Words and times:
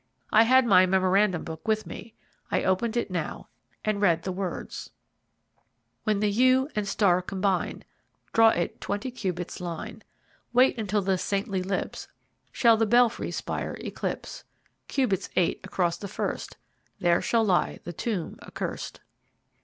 I 0.31 0.45
had 0.45 0.65
my 0.65 0.87
memorandum 0.87 1.43
book 1.43 1.67
with 1.67 1.85
me; 1.85 2.15
I 2.49 2.63
opened 2.63 2.97
it 2.97 3.11
now, 3.11 3.49
and 3.85 4.01
read 4.01 4.23
the 4.23 4.31
words: 4.31 4.89
When 6.05 6.21
the 6.21 6.31
Yew 6.31 6.69
and 6.75 6.87
Star 6.87 7.21
combine. 7.21 7.83
Draw 8.33 8.49
it 8.49 8.81
twenty 8.81 9.11
cubits 9.11 9.61
line; 9.61 10.03
Wait 10.53 10.75
until 10.79 11.03
the 11.03 11.19
saintly 11.19 11.61
lips 11.61 12.07
Shall 12.51 12.77
the 12.77 12.87
belfry 12.87 13.29
spire 13.29 13.77
eclipse. 13.79 14.43
Cubits 14.87 15.29
eight 15.35 15.59
across 15.63 15.97
the 15.97 16.07
first 16.07 16.57
There 16.99 17.21
shall 17.21 17.45
lie 17.45 17.79
the 17.83 17.93
tomb 17.93 18.39
accurst. 18.41 19.01